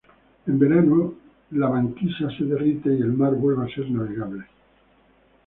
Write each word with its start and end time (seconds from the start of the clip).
En 0.47 0.57
verano, 0.57 1.13
la 1.51 1.67
banquisa 1.69 2.27
se 2.35 2.45
derrite 2.45 2.89
y 2.91 3.01
el 3.03 3.13
mar 3.13 3.35
vuelve 3.35 3.65
a 3.69 3.75
ser 3.75 3.87
navegable. 3.91 4.47